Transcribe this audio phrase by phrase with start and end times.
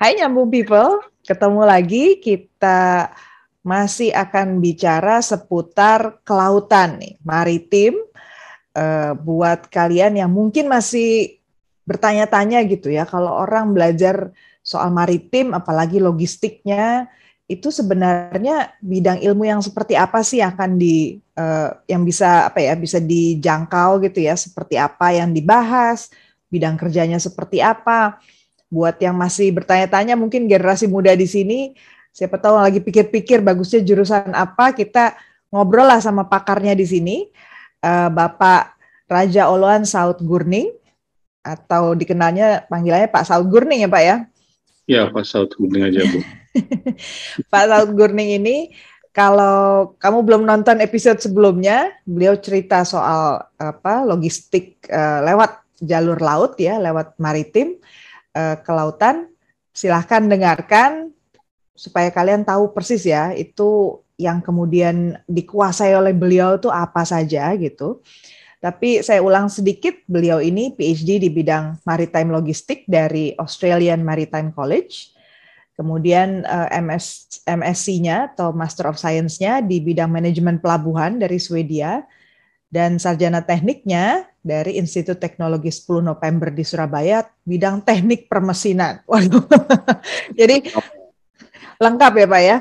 [0.00, 2.16] Hai nyambung people, ketemu lagi.
[2.24, 3.12] Kita
[3.60, 8.00] masih akan bicara seputar kelautan nih, maritim.
[8.72, 11.36] Uh, buat kalian yang mungkin masih
[11.84, 14.32] bertanya-tanya gitu ya, kalau orang belajar
[14.64, 17.04] soal maritim, apalagi logistiknya,
[17.44, 22.72] itu sebenarnya bidang ilmu yang seperti apa sih akan di uh, yang bisa apa ya
[22.72, 26.08] bisa dijangkau gitu ya, seperti apa yang dibahas,
[26.48, 28.16] bidang kerjanya seperti apa
[28.70, 31.74] buat yang masih bertanya-tanya mungkin generasi muda di sini
[32.14, 35.18] siapa tahu lagi pikir-pikir bagusnya jurusan apa kita
[35.50, 37.16] ngobrol lah sama pakarnya di sini
[37.82, 38.78] uh, Bapak
[39.10, 40.70] Raja Oloan Saud Gurning
[41.42, 44.16] atau dikenalnya panggilannya Pak Saud Gurning ya Pak ya?
[44.86, 46.18] Ya Pak Saud Gurning aja Bu.
[47.52, 48.70] Pak Saud Gurning ini
[49.10, 56.54] kalau kamu belum nonton episode sebelumnya, beliau cerita soal apa logistik uh, lewat jalur laut
[56.62, 57.74] ya, lewat maritim
[58.34, 59.30] uh, kelautan,
[59.70, 61.14] silahkan dengarkan
[61.74, 68.04] supaya kalian tahu persis ya itu yang kemudian dikuasai oleh beliau itu apa saja gitu.
[68.60, 75.16] Tapi saya ulang sedikit, beliau ini PhD di bidang maritime logistik dari Australian Maritime College.
[75.72, 82.04] Kemudian eh, MS, MSc-nya atau Master of Science-nya di bidang manajemen pelabuhan dari Swedia
[82.68, 89.04] dan sarjana tekniknya dari Institut Teknologi 10 November di Surabaya, bidang teknik permesinan.
[89.10, 89.44] Waduh.
[90.32, 90.72] Jadi
[91.80, 92.58] lengkap ya Pak ya.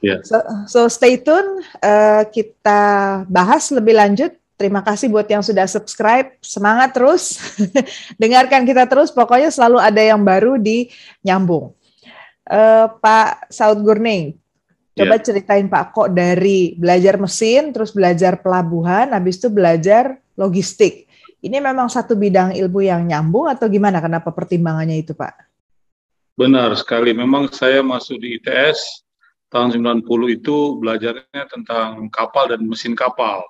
[0.00, 0.20] Yeah.
[0.24, 2.80] So, so stay tune, uh, kita
[3.28, 4.32] bahas lebih lanjut.
[4.56, 6.36] Terima kasih buat yang sudah subscribe.
[6.44, 7.40] Semangat terus,
[8.20, 9.08] dengarkan kita terus.
[9.08, 10.92] Pokoknya selalu ada yang baru di
[11.24, 11.72] nyambung.
[12.50, 14.36] Uh, Pak Saud Gurning,
[15.00, 15.24] Coba yeah.
[15.24, 21.08] ceritain Pak, kok dari belajar mesin, terus belajar pelabuhan, habis itu belajar logistik.
[21.40, 24.04] Ini memang satu bidang ilmu yang nyambung atau gimana?
[24.04, 25.48] Kenapa pertimbangannya itu Pak?
[26.36, 27.16] Benar sekali.
[27.16, 29.04] Memang saya masuk di ITS
[29.48, 30.06] tahun 90
[30.36, 33.44] itu belajarnya tentang kapal dan mesin kapal.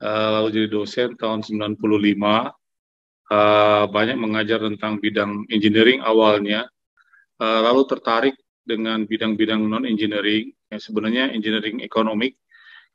[0.00, 1.76] Uh, lalu jadi dosen tahun 95.
[1.80, 2.52] Uh,
[3.32, 6.68] eh, banyak mengajar tentang bidang engineering awalnya.
[7.40, 12.40] Uh, lalu tertarik dengan bidang-bidang non engineering yang sebenarnya engineering ekonomik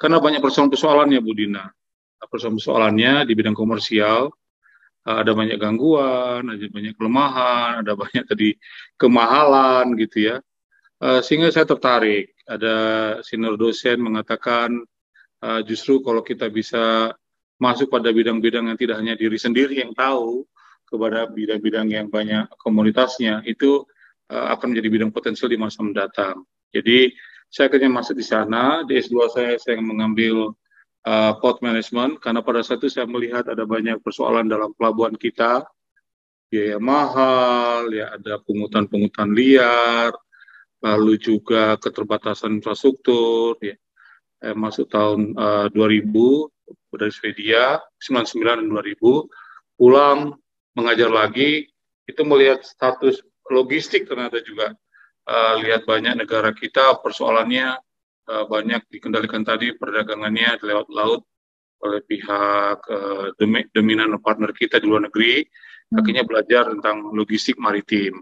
[0.01, 1.69] karena banyak persoalan-persoalannya Bu Dina.
[2.19, 4.27] Persoalan-persoalannya di bidang komersial
[5.07, 8.59] eh, ada banyak gangguan, ada banyak kelemahan, ada banyak tadi
[8.99, 10.37] kemahalan gitu ya.
[10.99, 12.35] Eh, sehingga saya tertarik.
[12.49, 12.75] Ada
[13.21, 14.83] senior dosen mengatakan
[15.43, 17.13] eh, justru kalau kita bisa
[17.59, 20.47] masuk pada bidang-bidang yang tidak hanya diri sendiri yang tahu
[20.87, 23.83] kepada bidang-bidang yang banyak komunitasnya itu
[24.29, 26.45] akan menjadi bidang potensial di masa mendatang.
[26.69, 27.13] Jadi
[27.49, 28.85] saya akhirnya masuk di sana.
[28.85, 30.53] Di S2 saya saya mengambil
[31.05, 35.63] uh, port management karena pada saat itu saya melihat ada banyak persoalan dalam pelabuhan kita,
[36.49, 40.11] biaya mahal, ya ada pungutan-pungutan liar,
[40.81, 43.55] lalu juga keterbatasan infrastruktur.
[43.61, 43.77] Ya.
[44.39, 49.27] Saya masuk tahun uh, 2000 dari Swedia, 99 dan 2000,
[49.75, 50.35] pulang
[50.73, 51.67] mengajar lagi,
[52.07, 54.73] itu melihat status logistik ternyata juga
[55.29, 57.77] uh, lihat banyak negara kita persoalannya
[58.29, 61.25] uh, banyak dikendalikan tadi perdagangannya lewat laut
[61.81, 63.33] oleh pihak uh,
[63.73, 65.97] dominan partner kita di luar negeri hmm.
[65.97, 68.21] akhirnya belajar tentang logistik maritim.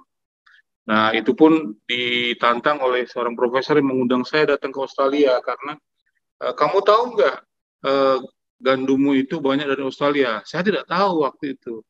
[0.87, 5.75] Nah, itu pun ditantang oleh seorang profesor yang mengundang saya datang ke Australia karena
[6.47, 7.37] uh, kamu tahu nggak
[7.83, 8.17] uh,
[8.63, 10.39] gandummu itu banyak dari Australia?
[10.47, 11.83] Saya tidak tahu waktu itu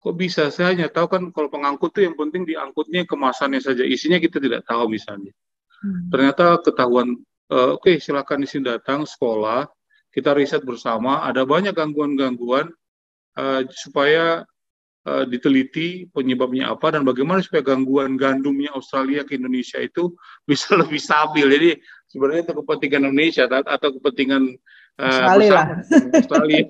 [0.00, 4.16] kok bisa saya hanya tahu kan kalau pengangkut tuh yang penting diangkutnya kemasannya saja isinya
[4.16, 5.28] kita tidak tahu misalnya
[5.84, 6.08] hmm.
[6.08, 9.66] ternyata ketahuan uh, oke okay, silakan di sini datang sekolah
[10.10, 12.70] kita riset bersama ada banyak gangguan-gangguan
[13.38, 14.42] uh, supaya
[15.06, 20.14] uh, diteliti penyebabnya apa dan bagaimana supaya gangguan gandumnya Australia ke Indonesia itu
[20.50, 21.70] bisa lebih stabil jadi
[22.10, 24.42] sebenarnya itu kepentingan Indonesia atau kepentingan
[24.98, 25.62] uh, Australia.
[26.18, 26.64] Australia.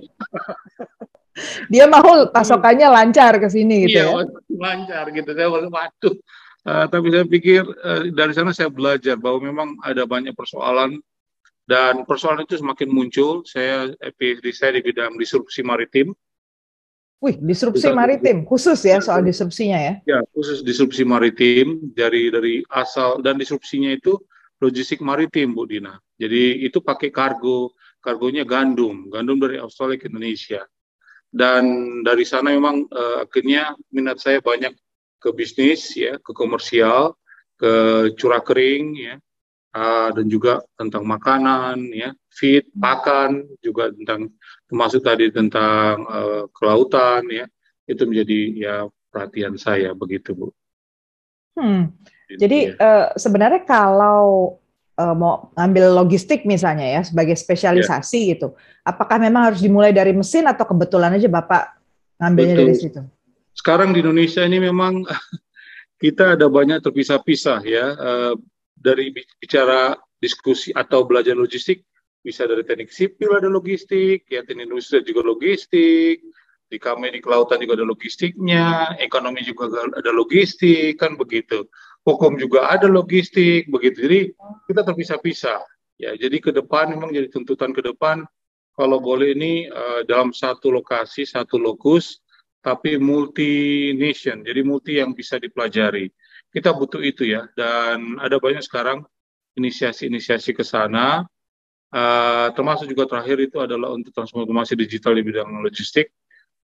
[1.73, 2.05] Dia mau
[2.37, 4.25] pasokannya lancar ke sini gitu iya, ya.
[4.53, 5.31] lancar gitu.
[5.33, 6.15] Saya waduh.
[6.61, 11.01] Uh, tapi saya pikir uh, dari sana saya belajar bahwa memang ada banyak persoalan
[11.65, 13.41] dan persoalan itu semakin muncul.
[13.49, 16.13] Saya PhD saya di bidang disrupsi maritim.
[17.21, 19.95] Wih, disrupsi Bisa, maritim khusus ya soal disrupsinya ya?
[20.09, 24.17] Ya, khusus disrupsi maritim dari dari asal dan disrupsinya itu
[24.61, 26.01] logistik maritim, Bu Dina.
[26.17, 30.65] Jadi itu pakai kargo, kargonya gandum, gandum dari Australia ke Indonesia
[31.31, 31.63] dan
[32.03, 34.75] dari sana memang uh, akhirnya minat saya banyak
[35.21, 37.15] ke bisnis ya ke komersial
[37.61, 37.73] ke
[38.17, 39.15] curah kering ya
[39.77, 44.33] uh, dan juga tentang makanan ya feed pakan juga tentang
[44.67, 47.47] termasuk tadi tentang uh, kelautan ya
[47.85, 48.75] itu menjadi ya
[49.11, 50.49] perhatian saya begitu bu.
[51.59, 51.91] Hmm.
[52.31, 54.55] Jadi uh, sebenarnya kalau
[54.95, 58.31] uh, mau ngambil logistik misalnya ya sebagai spesialisasi yeah.
[58.39, 58.55] gitu,
[58.87, 61.75] apakah memang harus dimulai dari mesin atau kebetulan aja Bapak
[62.23, 62.63] ngambilnya Betul.
[62.71, 63.01] dari situ?
[63.61, 65.05] Sekarang di Indonesia ini memang
[66.03, 68.33] kita ada banyak terpisah-pisah ya uh,
[68.73, 71.85] dari bicara diskusi atau belajar logistik
[72.21, 76.21] bisa dari teknik sipil ada logistik, ya teknik industri juga logistik,
[76.69, 81.65] di kami di kelautan juga ada logistiknya, ekonomi juga ada logistik, kan begitu.
[82.05, 84.05] Hukum juga ada logistik, begitu.
[84.05, 84.21] Jadi
[84.69, 85.61] kita terpisah-pisah.
[86.01, 88.25] Ya, jadi ke depan memang jadi tuntutan ke depan
[88.73, 92.25] kalau boleh ini uh, dalam satu lokasi, satu lokus,
[92.61, 96.13] tapi multi nation, jadi multi yang bisa dipelajari.
[96.51, 99.07] Kita butuh itu ya, dan ada banyak sekarang
[99.57, 101.25] inisiasi-inisiasi ke sana,
[101.95, 106.13] uh, termasuk juga terakhir itu adalah untuk transformasi digital di bidang logistik.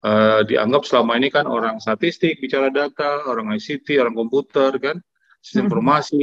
[0.02, 4.96] Uh, dianggap selama ini kan orang statistik bicara data, orang ICT, orang komputer kan,
[5.38, 5.69] sistem hmm.
[5.70, 6.23] informasi.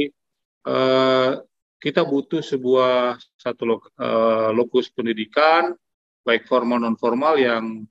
[0.60, 1.40] Uh,
[1.80, 5.72] kita butuh sebuah satu lo, uh, lokus pendidikan
[6.24, 7.88] baik formal non formal yang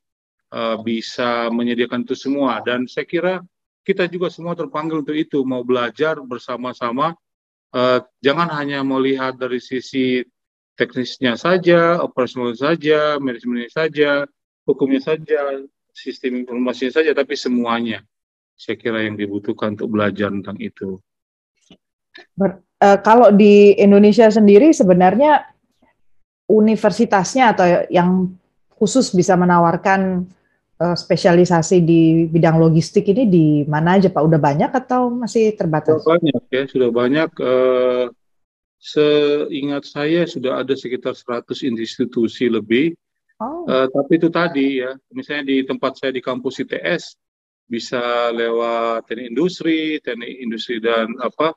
[0.54, 2.62] uh, bisa menyediakan itu semua.
[2.66, 3.34] Dan saya kira
[3.86, 5.42] kita juga semua terpanggil untuk itu.
[5.46, 7.18] Mau belajar bersama-sama
[7.74, 10.26] uh, jangan hanya melihat dari sisi
[10.78, 14.24] teknisnya saja operasional saja manajemennya saja
[14.64, 15.60] hukumnya saja
[15.92, 18.06] sistem informasinya saja tapi semuanya.
[18.60, 21.00] Saya kira yang dibutuhkan untuk belajar tentang itu.
[22.36, 25.48] Ber, uh, kalau di Indonesia sendiri sebenarnya
[26.50, 28.36] universitasnya atau yang
[28.76, 30.28] khusus bisa menawarkan
[30.80, 34.24] uh, spesialisasi di bidang logistik ini di mana aja Pak?
[34.24, 36.02] Udah banyak atau masih terbatas?
[36.02, 37.30] Sudah banyak ya, sudah banyak.
[37.40, 38.06] Uh,
[38.80, 42.96] seingat saya sudah ada sekitar 100 institusi lebih.
[43.40, 43.68] Oh.
[43.68, 47.16] Uh, tapi itu tadi ya, misalnya di tempat saya di kampus ITS
[47.70, 51.56] bisa lewat teknik industri, teknik industri dan apa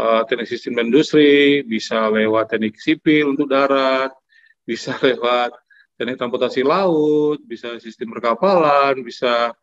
[0.00, 4.12] uh, teknik sistem industri, bisa lewat teknik sipil untuk darat,
[4.68, 5.52] bisa lewat
[5.94, 9.54] teknik transportasi laut, bisa sistem perkapalan, bisa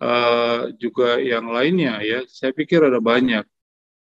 [0.00, 2.24] uh, juga yang lainnya ya.
[2.28, 3.44] Saya pikir ada banyak.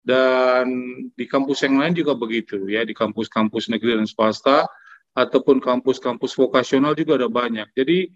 [0.02, 0.66] Dan
[1.14, 4.66] di kampus yang lain juga begitu ya, di kampus-kampus negeri dan swasta
[5.14, 7.70] ataupun kampus-kampus vokasional juga ada banyak.
[7.78, 8.10] Jadi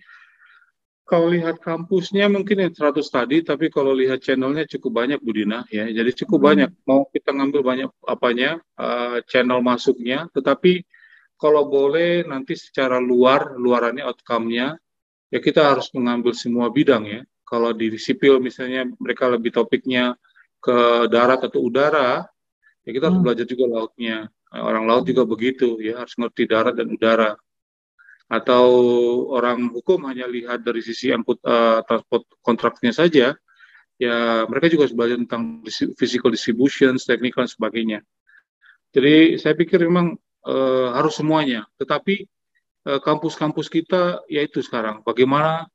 [1.06, 5.86] kalau lihat kampusnya mungkin 100 tadi, tapi kalau lihat channelnya cukup banyak Budina ya.
[5.86, 6.48] Jadi cukup hmm.
[6.50, 6.70] banyak.
[6.90, 10.82] Mau kita ngambil banyak apanya uh, channel masuknya, tetapi
[11.36, 14.80] kalau boleh nanti secara luar luarannya outcome-nya
[15.34, 17.22] ya kita harus mengambil semua bidang ya.
[17.46, 20.18] Kalau di sipil misalnya mereka lebih topiknya
[20.58, 22.26] ke darat atau udara,
[22.82, 23.26] ya kita harus hmm.
[23.26, 24.18] belajar juga lautnya.
[24.56, 27.36] Orang laut juga begitu ya, harus ngerti darat dan udara
[28.26, 28.66] atau
[29.30, 33.38] orang hukum hanya lihat dari sisi angkut uh, transport kontraknya saja,
[34.02, 34.18] ya
[34.50, 35.62] mereka juga harus belajar tentang
[35.94, 38.00] physical distribution, technical dan sebagainya.
[38.90, 41.65] Jadi saya pikir memang uh, harus semuanya.
[41.81, 42.25] Tetapi
[42.88, 45.68] uh, kampus-kampus kita yaitu sekarang bagaimana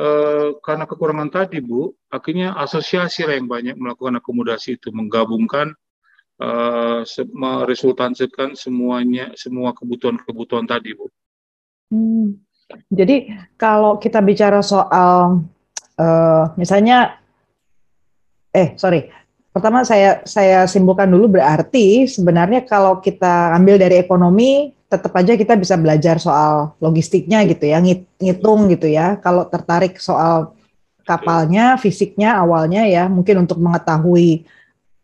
[0.00, 5.76] uh, karena kekurangan tadi Bu, akhirnya asosiasi yang banyak melakukan akomodasi itu menggabungkan
[6.40, 7.04] uh,
[7.36, 11.06] meresultansikan semuanya semua kebutuhan-kebutuhan tadi Bu.
[11.92, 12.40] Hmm.
[12.86, 15.42] Jadi kalau kita bicara soal
[15.98, 17.18] uh, misalnya,
[18.54, 19.10] eh sorry,
[19.50, 25.54] pertama saya saya simpulkan dulu berarti sebenarnya kalau kita ambil dari ekonomi tetap aja kita
[25.54, 27.78] bisa belajar soal logistiknya gitu ya,
[28.18, 29.22] ngitung gitu ya.
[29.22, 30.50] Kalau tertarik soal
[31.06, 34.42] kapalnya, fisiknya awalnya ya, mungkin untuk mengetahui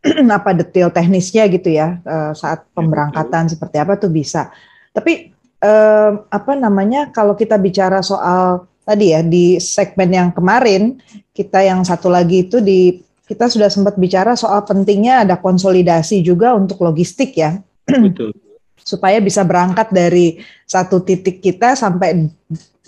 [0.37, 4.51] apa detail teknisnya gitu ya uh, saat iya, pemberangkatan seperti apa tuh bisa.
[4.91, 10.97] Tapi eh, apa namanya kalau kita bicara soal tadi ya di segmen yang kemarin
[11.33, 12.97] kita yang satu lagi itu di
[13.27, 17.59] kita sudah sempat bicara soal pentingnya ada konsolidasi juga untuk logistik ya.
[17.83, 18.31] Betul.
[18.87, 22.31] Supaya bisa berangkat dari satu titik kita sampai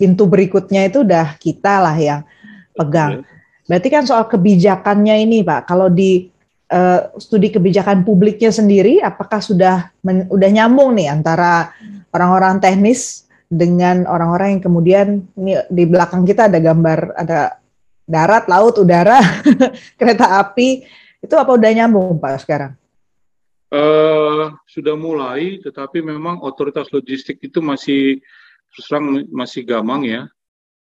[0.00, 2.24] pintu berikutnya itu udah kita lah yang
[2.72, 3.20] pegang.
[3.68, 6.32] Berarti kan soal kebijakannya ini Pak, kalau di
[6.72, 11.74] uh, studi kebijakan publiknya sendiri apakah sudah men, udah nyambung nih antara
[12.16, 15.06] orang-orang teknis dengan orang-orang yang kemudian
[15.36, 17.59] ini di belakang kita ada gambar ada
[18.10, 19.22] darat, laut, udara,
[19.98, 20.82] kereta api
[21.22, 22.72] itu apa udah nyambung Pak sekarang?
[23.70, 28.18] Uh, sudah mulai, tetapi memang otoritas logistik itu masih
[28.74, 30.26] terus terang masih gamang ya.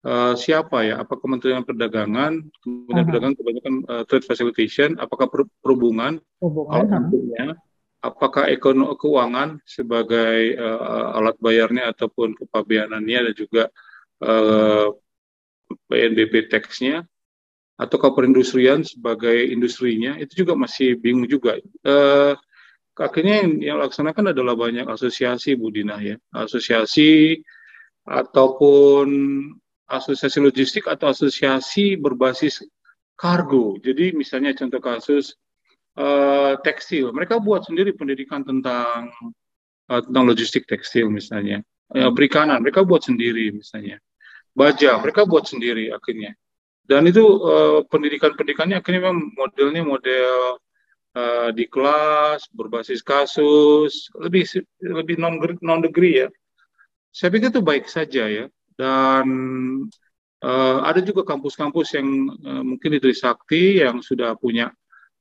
[0.07, 1.03] Uh, siapa ya?
[1.03, 3.07] Apa Kementerian Perdagangan, Kementerian uh -huh.
[3.11, 5.27] Perdagangan kebanyakan uh, trade facilitation, apakah
[5.59, 6.23] perhubungan?
[6.39, 6.87] Perhubungan.
[6.87, 7.67] Uh -huh
[8.07, 13.63] apakah ekonomi keuangan sebagai uh, alat bayarnya ataupun kepabeanannya dan juga
[14.21, 14.93] uh,
[15.89, 17.03] PNBP teksnya
[17.77, 21.61] atau perindustrian sebagai industrinya itu juga masih bingung juga.
[21.85, 22.33] Uh,
[22.97, 27.37] akhirnya yang, laksanakan adalah banyak asosiasi Bu Dina ya, asosiasi
[28.09, 29.07] ataupun
[29.85, 32.65] asosiasi logistik atau asosiasi berbasis
[33.13, 33.77] kargo.
[33.77, 35.37] Jadi misalnya contoh kasus
[36.01, 39.13] uh, tekstil, mereka buat sendiri pendidikan tentang
[39.93, 41.61] uh, tentang logistik tekstil misalnya,
[41.93, 44.01] uh, perikanan mereka buat sendiri misalnya,
[44.57, 46.33] baja mereka buat sendiri akhirnya.
[46.87, 50.55] Dan itu uh, pendidikan-pendidikannya akhirnya memang modelnya model
[51.19, 54.47] uh, di kelas berbasis kasus lebih
[54.79, 56.27] lebih non non degree ya.
[57.11, 58.45] Saya pikir itu baik saja ya.
[58.79, 59.27] Dan
[60.47, 62.07] uh, ada juga kampus-kampus yang
[62.47, 64.71] uh, mungkin di Trisakti yang sudah punya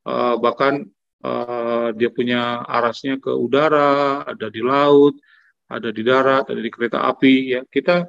[0.06, 0.86] uh, bahkan
[1.26, 5.18] uh, dia punya arasnya ke udara, ada di laut,
[5.66, 7.60] ada di darat, ada di kereta api ya.
[7.66, 8.06] Kita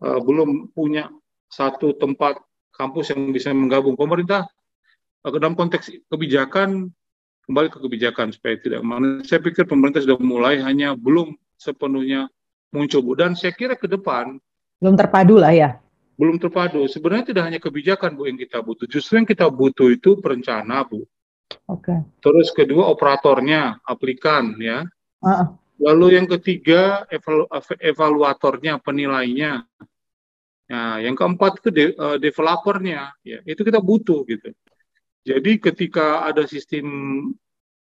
[0.00, 1.12] uh, belum punya
[1.52, 2.40] satu tempat
[2.74, 4.46] kampus yang bisa menggabung pemerintah
[5.24, 6.92] ke dalam konteks kebijakan
[7.48, 12.28] kembali ke kebijakan supaya tidak mana saya pikir pemerintah sudah mulai hanya belum sepenuhnya
[12.72, 13.12] muncul bu.
[13.16, 14.36] Dan saya kira ke depan
[14.82, 15.70] belum terpadu lah ya.
[16.14, 16.84] belum terpadu.
[16.86, 18.86] Sebenarnya tidak hanya kebijakan bu yang kita butuh.
[18.86, 21.04] Justru yang kita butuh itu perencana bu.
[21.68, 21.92] Oke.
[21.92, 21.98] Okay.
[22.20, 24.84] terus kedua operatornya aplikan ya.
[25.24, 25.56] Uh.
[25.80, 27.48] lalu yang ketiga evalu
[27.80, 29.64] evaluatornya penilainya
[30.64, 34.48] Nah, yang keempat itu de, uh, developernya, ya itu kita butuh gitu.
[35.24, 36.86] Jadi ketika ada sistem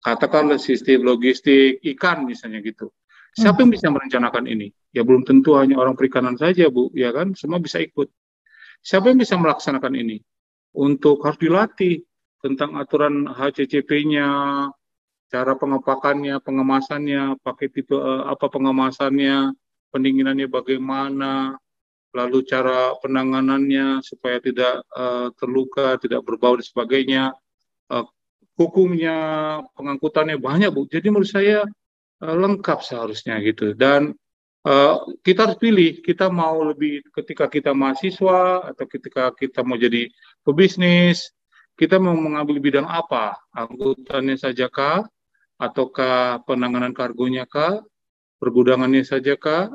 [0.03, 2.91] katakanlah sistem logistik ikan misalnya gitu,
[3.39, 4.75] siapa yang bisa merencanakan ini?
[4.91, 7.39] Ya belum tentu hanya orang perikanan saja bu, ya kan?
[7.39, 8.11] Semua bisa ikut.
[8.83, 10.19] Siapa yang bisa melaksanakan ini?
[10.75, 12.03] Untuk harus dilatih
[12.43, 14.27] tentang aturan HCCP-nya,
[15.31, 19.55] cara pengepakannya, pengemasannya, pakai tipe uh, apa pengemasannya,
[19.95, 21.62] pendinginannya bagaimana,
[22.13, 27.23] lalu cara penanganannya supaya tidak uh, terluka, tidak berbau dan sebagainya,
[27.89, 28.05] uh,
[28.57, 29.17] hukumnya,
[29.75, 30.85] pengangkutannya banyak bu.
[30.93, 31.65] Jadi menurut saya
[32.21, 33.73] uh, lengkap seharusnya gitu.
[33.73, 34.13] Dan
[34.69, 40.13] uh, kita harus pilih, kita mau lebih ketika kita mahasiswa atau ketika kita mau jadi
[40.45, 41.33] pebisnis,
[41.81, 43.41] kita mau mengambil bidang apa?
[43.57, 45.09] Angkutannya saja kah?
[45.57, 47.81] Ataukah penanganan kargonya kah?
[48.37, 49.73] Pergudangannya saja kah?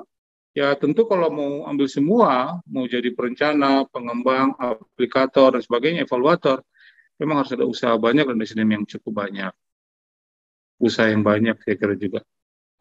[0.58, 6.66] Ya tentu kalau mau ambil semua, mau jadi perencana, pengembang, aplikator, dan sebagainya, evaluator,
[7.22, 9.54] memang harus ada usaha banyak dan SDM yang cukup banyak.
[10.82, 12.26] Usaha yang banyak, saya kira juga.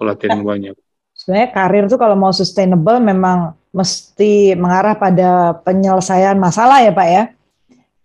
[0.01, 0.75] Pelatihan yang banyak.
[1.13, 7.25] Sebenarnya karir itu kalau mau sustainable memang mesti mengarah pada penyelesaian masalah ya Pak ya.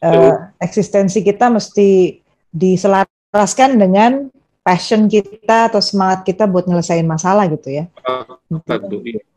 [0.03, 2.19] Uh, eksistensi kita mesti
[2.51, 4.27] diselaraskan dengan
[4.67, 7.87] passion kita atau semangat kita buat nyelesain masalah gitu ya.
[8.03, 8.35] Uh,
[9.07, 9.30] iya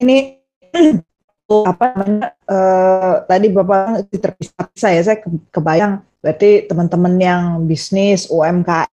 [0.00, 0.40] ini
[1.46, 8.90] apa namanya uh, tadi bapak terpisah saya saya kebayang berarti teman-teman yang bisnis UMKM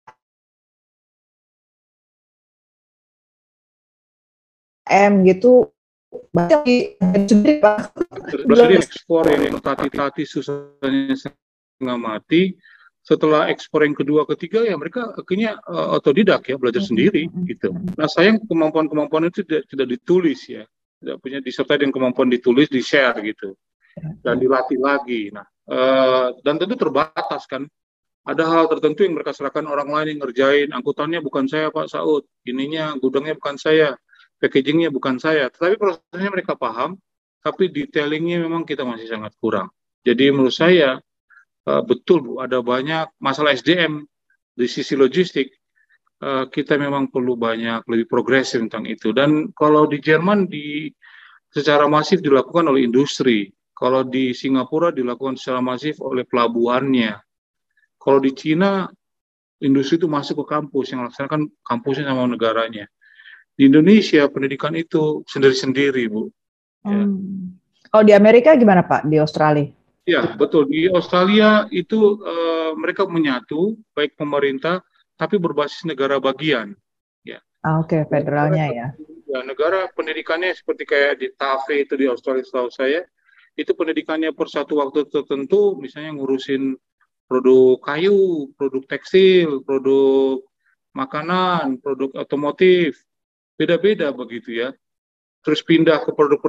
[5.25, 5.73] gitu
[6.29, 7.89] banyak sendiri pak.
[8.77, 12.53] Ekspor yang tati-tati susahnya setengah mati,
[13.03, 17.75] setelah ekspor yang kedua ketiga ya mereka akhirnya uh, otodidak ya belajar sendiri gitu.
[17.99, 20.63] Nah sayang kemampuan-kemampuan itu tidak, tidak ditulis ya,
[21.03, 23.59] tidak punya disertai dengan kemampuan ditulis di share gitu
[24.23, 25.35] dan dilatih lagi.
[25.35, 27.67] Nah uh, dan tentu terbatas kan.
[28.23, 32.23] Ada hal tertentu yang mereka serahkan orang lain yang ngerjain angkutannya bukan saya Pak Saud,
[32.47, 33.99] ininya gudangnya bukan saya,
[34.39, 35.51] packagingnya bukan saya.
[35.51, 36.95] Tetapi prosesnya mereka paham,
[37.43, 39.75] tapi detailingnya memang kita masih sangat kurang.
[40.07, 41.03] Jadi menurut saya
[41.67, 44.03] uh, betul Bu, ada banyak masalah SDM
[44.53, 45.51] di sisi logistik.
[46.23, 49.11] Uh, kita memang perlu banyak lebih progresif tentang itu.
[49.11, 50.87] Dan kalau di Jerman di
[51.53, 53.53] secara masif dilakukan oleh industri.
[53.73, 57.19] Kalau di Singapura dilakukan secara masif oleh pelabuhannya.
[58.01, 58.89] Kalau di Cina
[59.61, 62.89] industri itu masuk ke kampus yang melaksanakan kampusnya sama negaranya.
[63.53, 66.27] Di Indonesia pendidikan itu sendiri-sendiri, Bu.
[66.83, 67.05] Ya.
[67.05, 67.53] Hmm.
[67.93, 69.05] Kalau di Amerika gimana Pak?
[69.05, 69.69] Di Australia?
[70.03, 70.67] Ya, betul.
[70.67, 74.83] Di Australia itu uh, mereka menyatu, baik pemerintah,
[75.15, 76.75] tapi berbasis negara bagian.
[77.23, 77.39] Ya.
[77.63, 78.11] Ah, Oke, okay.
[78.11, 78.87] federalnya negara, ya.
[79.31, 83.07] Ya, negara pendidikannya seperti kayak di TAFE itu di Australia setahu saya,
[83.55, 86.75] itu pendidikannya per satu waktu tertentu, misalnya ngurusin
[87.31, 90.43] produk kayu, produk tekstil, produk
[90.91, 92.99] makanan, produk otomotif,
[93.55, 94.69] beda-beda begitu ya
[95.43, 96.39] terus pindah ke produk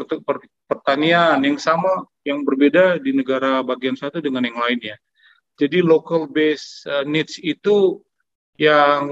[0.70, 4.96] pertanian yang sama yang berbeda di negara bagian satu dengan yang lainnya.
[5.58, 8.02] Jadi local base uh, needs itu
[8.54, 9.10] yang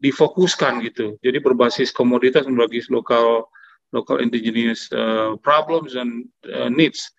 [0.00, 1.20] difokuskan gitu.
[1.20, 3.48] Jadi berbasis komoditas berbasis lokal
[3.92, 7.12] local indigenous uh, problems dan uh, needs.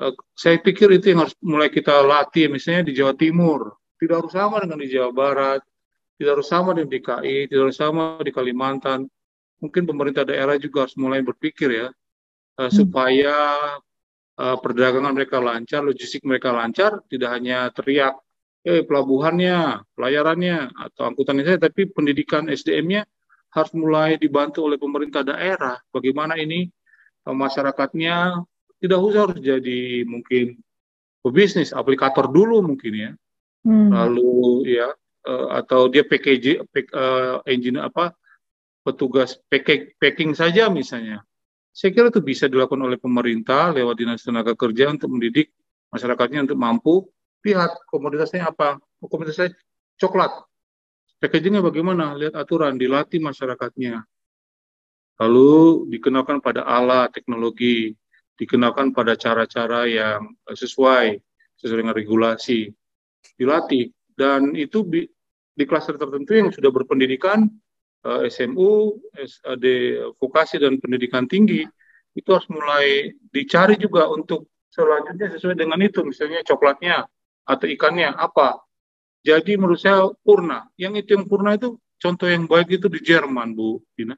[0.00, 4.34] uh, saya pikir itu yang harus mulai kita latih misalnya di Jawa Timur tidak harus
[4.34, 5.60] sama dengan di Jawa Barat
[6.18, 9.06] tidak harus sama dengan DKI tidak harus sama di Kalimantan
[9.64, 12.72] mungkin pemerintah daerah juga harus mulai berpikir ya uh, hmm.
[12.72, 13.36] supaya
[14.36, 18.20] uh, perdagangan mereka lancar logistik mereka lancar tidak hanya teriak
[18.64, 23.04] eh pelabuhannya pelayarannya atau angkutannya saja tapi pendidikan SDM-nya
[23.52, 26.68] harus mulai dibantu oleh pemerintah daerah bagaimana ini
[27.28, 28.40] masyarakatnya
[28.80, 30.60] tidak usah harus jadi mungkin
[31.24, 33.10] pebisnis aplikator dulu mungkin ya
[33.64, 33.88] hmm.
[33.92, 34.92] lalu ya
[35.24, 38.12] uh, atau dia PKJ uh, engine apa
[38.84, 41.24] petugas packing, packing saja misalnya.
[41.74, 45.50] Saya kira itu bisa dilakukan oleh pemerintah lewat dinas tenaga kerja untuk mendidik
[45.90, 46.94] masyarakatnya untuk mampu.
[47.42, 48.78] Lihat komoditasnya apa.
[49.02, 49.56] Komoditasnya
[49.98, 50.30] coklat.
[51.18, 52.14] Packagingnya bagaimana?
[52.14, 54.06] Lihat aturan dilatih masyarakatnya.
[55.18, 57.94] Lalu dikenalkan pada alat teknologi
[58.34, 61.22] dikenalkan pada cara-cara yang sesuai
[61.58, 62.70] sesuai dengan regulasi.
[63.38, 63.90] Dilatih.
[64.14, 65.02] Dan itu di,
[65.54, 67.50] di tertentu yang sudah berpendidikan
[68.04, 69.64] SMU, SAD
[70.20, 71.64] vokasi dan pendidikan tinggi
[72.14, 76.04] itu harus mulai dicari juga untuk selanjutnya sesuai dengan itu.
[76.04, 77.08] Misalnya coklatnya
[77.48, 78.60] atau ikannya apa?
[79.24, 80.68] Jadi menurut saya purna.
[80.76, 84.14] Yang itu yang purna itu contoh yang baik itu di Jerman Bu Dina.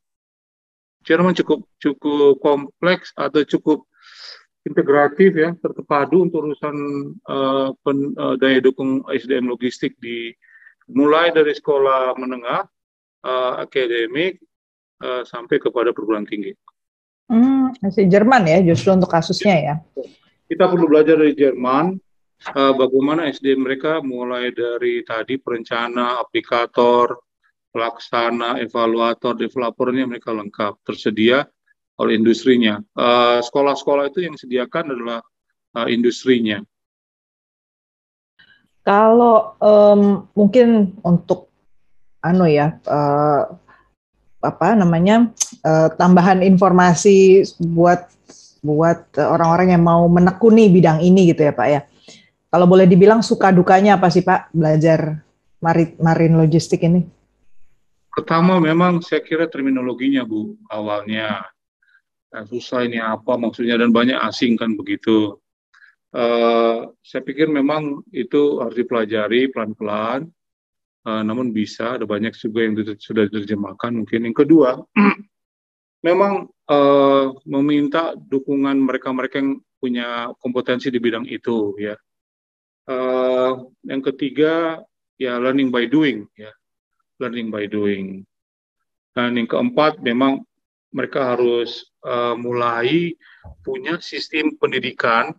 [1.06, 3.86] Jerman cukup cukup kompleks atau cukup
[4.66, 6.74] integratif ya terpadu untuk urusan
[7.30, 10.34] uh, pen, uh, daya dukung SDM logistik di
[10.90, 12.66] mulai dari sekolah menengah
[13.26, 14.38] uh, akademik
[15.02, 16.54] uh, sampai kepada perguruan tinggi.
[17.26, 19.74] Hmm, masih Jerman ya justru untuk kasusnya ya.
[20.46, 21.98] Kita perlu belajar dari Jerman
[22.54, 27.18] uh, bagaimana SDM mereka mulai dari tadi perencana, aplikator,
[27.74, 31.42] pelaksana, evaluator, developernya mereka lengkap tersedia
[31.98, 32.78] oleh industrinya.
[33.42, 35.20] Sekolah-sekolah uh, itu yang disediakan adalah
[35.74, 36.62] uh, industrinya.
[38.86, 41.45] Kalau um, mungkin untuk
[42.26, 43.46] anu ya uh,
[44.42, 45.30] apa namanya
[45.62, 48.10] uh, tambahan informasi buat
[48.66, 51.80] buat orang-orang yang mau menekuni bidang ini gitu ya Pak ya.
[52.50, 55.22] Kalau boleh dibilang suka dukanya apa sih Pak belajar
[55.62, 57.06] marit marin logistik ini?
[58.10, 61.44] Pertama memang saya kira terminologinya Bu awalnya
[62.32, 65.36] nah, susah ini apa maksudnya dan banyak asing kan begitu.
[66.16, 70.32] Uh, saya pikir memang itu harus dipelajari pelan-pelan,
[71.06, 74.26] uh, namun bisa ada banyak juga yang sudah diterjemahkan mungkin.
[74.26, 74.82] Yang kedua,
[76.06, 81.94] memang uh, meminta dukungan mereka-mereka yang punya kompetensi di bidang itu ya.
[82.86, 84.78] Uh, yang ketiga
[85.18, 86.50] ya learning by doing ya,
[87.22, 88.26] learning by doing.
[89.14, 90.44] Dan yang keempat memang
[90.92, 93.16] mereka harus uh, mulai
[93.64, 95.34] punya sistem pendidikan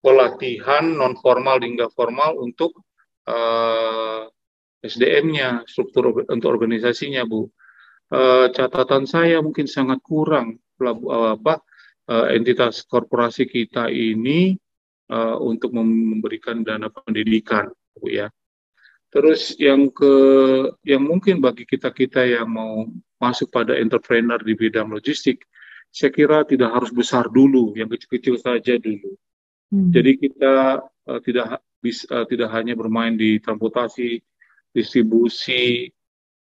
[0.00, 2.72] pelatihan non formal hingga formal untuk
[3.28, 4.39] uh, eh,
[4.80, 7.48] SDM-nya, struktur untuk organisasinya, Bu.
[8.10, 11.62] Uh, catatan saya mungkin sangat kurang uh, apa
[12.10, 14.58] uh, entitas korporasi kita ini
[15.14, 18.26] uh, untuk memberikan dana pendidikan, Bu ya.
[19.10, 20.14] Terus yang ke
[20.86, 22.86] yang mungkin bagi kita-kita yang mau
[23.18, 25.44] masuk pada entrepreneur di bidang logistik,
[25.90, 29.18] saya kira tidak harus besar dulu, yang kecil-kecil saja dulu.
[29.70, 29.90] Hmm.
[29.90, 34.22] Jadi kita uh, tidak bisa uh, tidak hanya bermain di transportasi,
[34.70, 35.90] distribusi,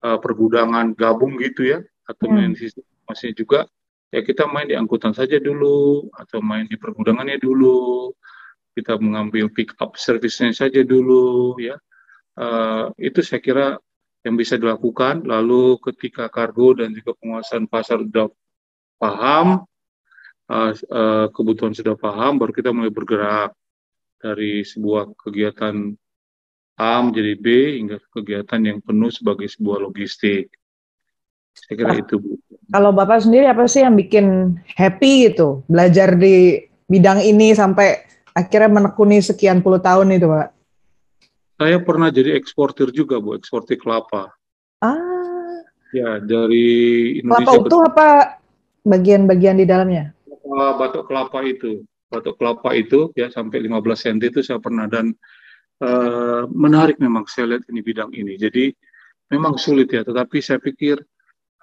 [0.02, 2.36] uh, pergudangan gabung gitu ya, atau hmm.
[2.36, 2.52] main
[3.06, 3.70] masih juga
[4.10, 8.10] ya kita main di angkutan saja dulu atau main di pergudangannya dulu,
[8.74, 11.78] kita mengambil pick up service-nya saja dulu ya
[12.40, 13.68] uh, itu saya kira
[14.26, 15.24] yang bisa dilakukan.
[15.24, 18.28] Lalu ketika kargo dan juga penguasaan pasar sudah
[19.00, 19.64] paham,
[20.50, 23.54] uh, uh, kebutuhan sudah paham, baru kita mulai bergerak
[24.20, 25.94] dari sebuah kegiatan
[26.76, 27.46] A menjadi B
[27.80, 30.52] hingga kegiatan yang penuh sebagai sebuah logistik.
[31.56, 32.36] Saya kira nah, itu, Bu.
[32.68, 36.60] Kalau Bapak sendiri apa sih yang bikin happy gitu belajar di
[36.92, 38.04] bidang ini sampai
[38.36, 40.48] akhirnya menekuni sekian puluh tahun itu, Pak?
[41.56, 44.36] Saya pernah jadi eksportir juga, Bu, eksportir kelapa.
[44.84, 45.64] Ah.
[45.96, 46.68] Ya, dari
[47.24, 47.56] Indonesia.
[47.56, 48.10] Kelapa utuh apa
[48.84, 50.12] bagian-bagian di dalamnya?
[50.44, 51.88] Batok kelapa itu.
[52.12, 55.16] Batok kelapa itu ya sampai 15 cm itu saya pernah dan
[55.82, 58.38] uh, menarik memang saya lihat ini bidang ini.
[58.40, 58.72] Jadi
[59.32, 61.02] memang sulit ya, tetapi saya pikir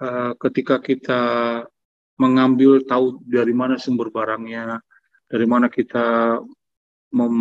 [0.01, 1.21] uh, ketika kita
[2.19, 4.77] mengambil tahu dari mana sumber barangnya,
[5.25, 6.37] dari mana kita
[7.13, 7.35] mem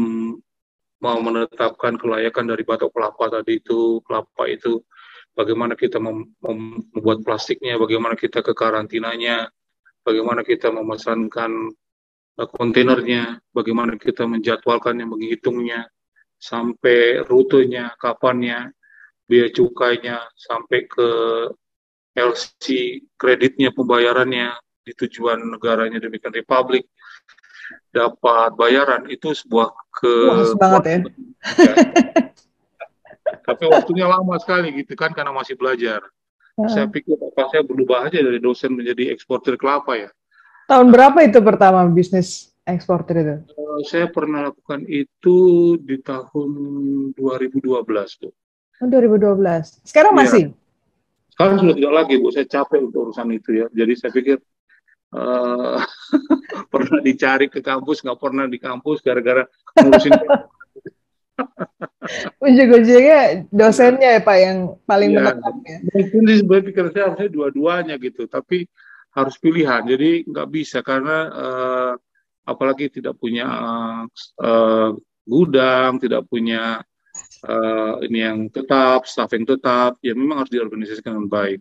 [1.02, 4.87] mau menetapkan kelayakan dari batok kelapa tadi itu kelapa itu
[5.35, 9.50] bagaimana kita mem membuat plastiknya bagaimana kita ke karantinanya
[10.06, 11.74] bagaimana kita memesankan
[12.38, 15.88] uh, kontainernya, bagaimana kita menjadwalkannya, menghitungnya,
[16.42, 18.74] sampai rutenya, kapannya,
[19.31, 21.09] biaya cukainya, sampai ke
[22.18, 26.90] LC kreditnya, pembayarannya di tujuan negaranya demikian republik
[27.94, 30.98] dapat bayaran itu sebuah ke Wah, banget ya.
[31.62, 31.74] ya.
[33.46, 36.02] Tapi waktunya lama sekali gitu kan karena masih belajar.
[36.59, 36.68] Uh.
[36.68, 40.11] Saya pikir apa saya berubah aja dari dosen menjadi eksportir kelapa ya.
[40.68, 43.37] Tahun berapa itu pertama bisnis eksportir itu?
[43.57, 45.37] Uh, saya pernah lakukan itu
[45.81, 46.51] di tahun
[47.14, 48.33] 2012 tuh.
[48.83, 49.87] Oh, 2012.
[49.87, 50.20] Sekarang iya.
[50.20, 50.44] masih?
[51.33, 53.66] Sekarang sudah tidak lagi Bu, saya capek untuk urusan itu ya.
[53.72, 54.38] Jadi saya pikir
[55.16, 55.81] uh,
[56.72, 59.46] pernah dicari ke kampus nggak pernah di kampus gara-gara
[59.79, 60.12] ngurusin
[62.44, 65.79] Ujung-ujungnya dosennya ya Pak yang paling ya, menekan ya.
[65.94, 68.66] Mungkin sebenarnya pikir saya harusnya dua-duanya gitu, tapi
[69.12, 69.83] harus pilihan.
[69.85, 71.92] Jadi nggak bisa karena uh,
[72.52, 73.48] apalagi tidak punya
[74.38, 74.90] uh,
[75.26, 76.84] gudang, tidak punya
[77.46, 81.60] uh, ini yang tetap, staff yang tetap, ya memang harus diorganisasikan dengan baik.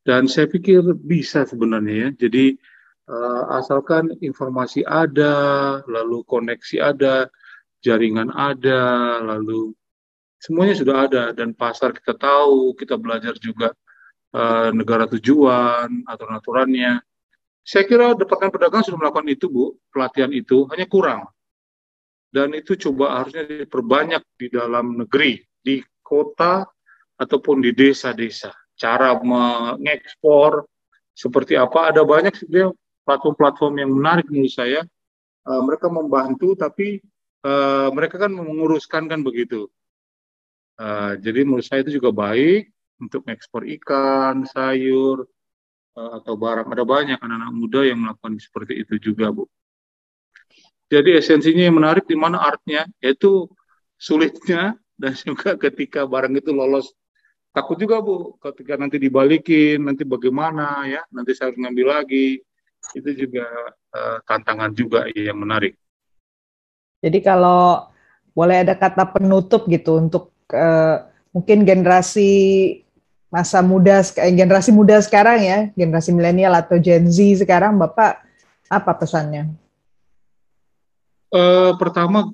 [0.00, 2.08] Dan saya pikir bisa sebenarnya ya.
[2.26, 2.56] Jadi
[3.10, 7.28] uh, asalkan informasi ada, lalu koneksi ada,
[7.84, 9.76] jaringan ada, lalu
[10.40, 13.76] semuanya sudah ada dan pasar kita tahu, kita belajar juga
[14.32, 17.04] uh, negara tujuan, aturan-aturannya.
[17.60, 21.28] Saya kira Departemen Perdagangan sudah melakukan itu, Bu, pelatihan itu, hanya kurang.
[22.30, 26.62] Dan itu coba harusnya diperbanyak di dalam negeri, di kota
[27.18, 28.54] ataupun di desa-desa.
[28.78, 30.64] Cara mengekspor
[31.12, 32.72] seperti apa, ada banyak sebenarnya
[33.04, 34.80] platform-platform yang menarik menurut saya.
[35.44, 37.02] Uh, mereka membantu, tapi
[37.44, 39.68] uh, mereka kan menguruskan kan begitu.
[40.80, 45.28] Uh, jadi menurut saya itu juga baik untuk ekspor ikan, sayur,
[45.94, 46.66] atau barang.
[46.70, 49.44] Ada banyak anak-anak muda yang melakukan seperti itu juga, Bu.
[50.90, 53.46] Jadi esensinya yang menarik di mana artnya, yaitu
[53.94, 56.90] sulitnya dan juga ketika barang itu lolos
[57.50, 62.38] takut juga bu ketika nanti dibalikin nanti bagaimana ya nanti saya ngambil lagi
[62.94, 63.44] itu juga
[63.92, 65.76] uh, tantangan juga yang menarik.
[67.04, 67.90] Jadi kalau
[68.32, 72.30] boleh ada kata penutup gitu untuk uh, mungkin generasi
[73.30, 78.26] masa muda eh, generasi muda sekarang ya, generasi milenial atau Gen Z sekarang, Bapak
[78.66, 79.46] apa pesannya?
[81.30, 82.26] Uh, pertama,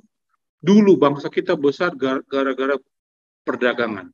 [0.65, 1.93] dulu bangsa kita besar
[2.25, 2.81] gara-gara
[3.45, 4.09] perdagangan.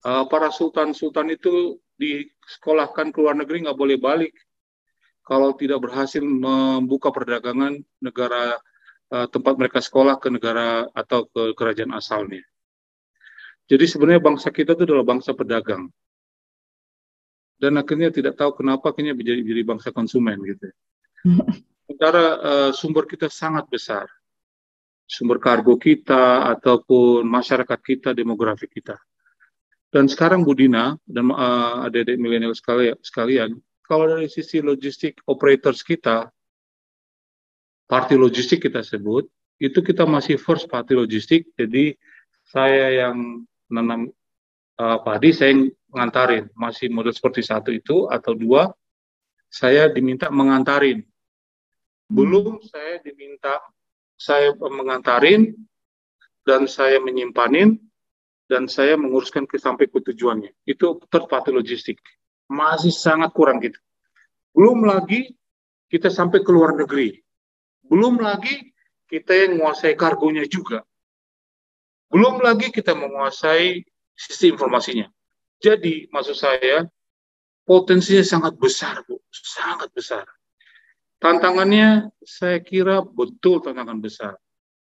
[0.00, 4.34] Uh, para sultan-sultan itu disekolahkan ke luar negeri nggak boleh balik
[5.24, 8.60] kalau tidak berhasil membuka perdagangan negara
[9.12, 12.44] uh, tempat mereka sekolah ke negara atau ke kerajaan asalnya.
[13.64, 15.88] Jadi sebenarnya bangsa kita itu adalah bangsa pedagang
[17.58, 20.68] dan akhirnya tidak tahu kenapa akhirnya menjadi, menjadi bangsa konsumen gitu.
[21.84, 24.08] Sementara uh, sumber kita sangat besar,
[25.04, 28.96] sumber kargo kita ataupun masyarakat kita, demografi kita.
[29.92, 33.50] Dan sekarang Budina dan uh, adik-adik milenial sekalian, sekalian,
[33.84, 36.32] kalau dari sisi logistik operators kita,
[37.86, 39.28] party logistik kita sebut,
[39.60, 41.94] itu kita masih first party logistik, jadi
[42.48, 44.10] saya yang menanam
[44.80, 48.74] uh, padi, saya yang mengantarin masih model seperti satu itu atau dua
[49.46, 51.06] saya diminta mengantarin.
[52.10, 53.62] Belum saya diminta
[54.18, 55.54] saya mengantarin
[56.42, 57.78] dan saya menyimpanin
[58.50, 60.50] dan saya menguruskan ke sampai ke tujuannya.
[60.66, 62.02] Itu third party logistik.
[62.50, 63.78] Masih sangat kurang gitu.
[64.50, 65.38] Belum lagi
[65.86, 67.22] kita sampai ke luar negeri.
[67.86, 68.74] Belum lagi
[69.06, 70.82] kita yang menguasai kargonya juga.
[72.10, 73.86] Belum lagi kita menguasai
[74.18, 75.13] sistem informasinya
[75.64, 76.84] jadi maksud saya
[77.64, 80.28] potensinya sangat besar, Bu, sangat besar.
[81.16, 84.36] Tantangannya saya kira betul tantangan besar.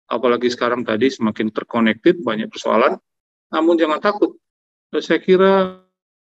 [0.06, 2.94] Apalagi sekarang tadi semakin terkonektif banyak persoalan.
[3.50, 4.38] Namun jangan takut.
[4.94, 5.82] Saya kira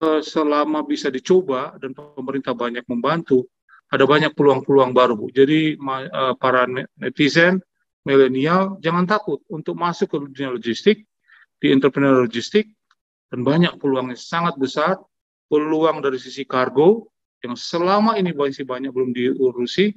[0.00, 3.50] eh, selama bisa dicoba dan pemerintah banyak membantu,
[3.90, 5.26] ada banyak peluang-peluang baru, Bu.
[5.35, 6.70] Jadi eh, para
[7.02, 7.59] netizen,
[8.06, 11.02] milenial, jangan takut untuk masuk ke dunia logistik,
[11.59, 12.76] di entrepreneur logistik,
[13.33, 14.99] dan banyak peluang yang sangat besar,
[15.51, 17.11] peluang dari sisi kargo
[17.45, 19.95] yang selama ini masih banyak belum diurusi,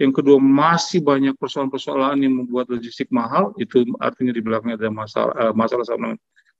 [0.00, 5.34] yang kedua masih banyak persoalan-persoalan yang membuat logistik mahal, itu artinya di belakangnya ada masalah
[5.36, 6.16] uh, masalah sama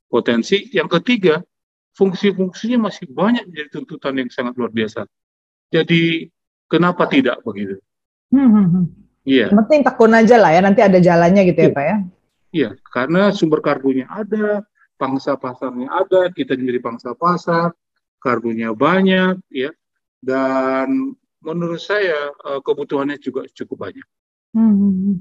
[0.07, 0.69] potensi.
[0.71, 1.41] Yang ketiga,
[1.97, 5.09] fungsi-fungsinya masih banyak jadi tuntutan yang sangat luar biasa.
[5.73, 6.29] Jadi
[6.69, 7.81] kenapa tidak begitu?
[8.29, 8.85] Hmm, hmm, hmm.
[9.25, 9.47] Iya.
[9.49, 11.97] Hmm, Penting tekun aja lah ya, nanti ada jalannya gitu ya, ya Pak ya.
[12.53, 14.61] Iya, karena sumber kargonya ada,
[15.03, 17.75] pangsa pasarnya ada, kita menjadi pangsa pasar,
[18.23, 19.75] kargonya banyak, ya,
[20.23, 24.07] dan menurut saya eh, kebutuhannya juga cukup banyak.
[24.55, 25.19] Hmm.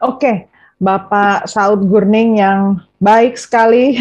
[0.00, 0.36] Oke, okay.
[0.80, 4.00] Bapak Saud Gurning yang baik sekali.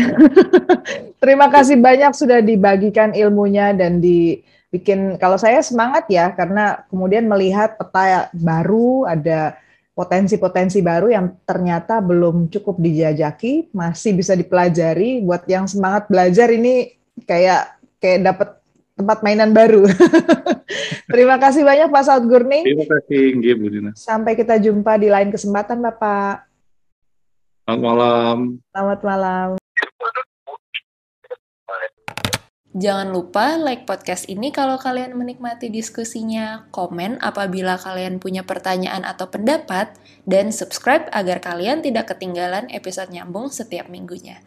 [1.22, 7.76] Terima kasih banyak sudah dibagikan ilmunya dan dibikin kalau saya semangat ya karena kemudian melihat
[7.76, 9.60] peta baru ada
[9.94, 15.22] potensi-potensi baru yang ternyata belum cukup dijajaki, masih bisa dipelajari.
[15.22, 16.98] Buat yang semangat belajar ini
[17.30, 18.50] kayak kayak dapat
[18.98, 19.86] tempat mainan baru.
[21.14, 22.66] Terima kasih banyak Pak Saud Gurning.
[22.66, 23.24] Terima kasih,
[23.58, 23.92] Bu Dina.
[23.94, 26.46] Sampai kita jumpa di lain kesempatan, Bapak.
[27.64, 28.38] Selamat malam.
[28.74, 29.63] Selamat malam.
[32.74, 39.30] Jangan lupa like podcast ini kalau kalian menikmati diskusinya, komen apabila kalian punya pertanyaan atau
[39.30, 39.94] pendapat,
[40.26, 44.42] dan subscribe agar kalian tidak ketinggalan episode nyambung setiap minggunya.